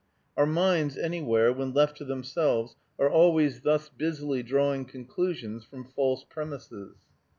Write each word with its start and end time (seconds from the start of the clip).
Our 0.35 0.47
minds 0.47 0.97
anywhere, 0.97 1.53
when 1.53 1.73
left 1.75 1.97
to 1.97 2.05
themselves, 2.05 2.75
are 2.97 3.07
always 3.07 3.61
thus 3.61 3.87
busily 3.89 4.41
drawing 4.41 4.85
conclusions 4.85 5.63
from 5.63 5.85
false 5.91 6.23
premises. 6.27 6.95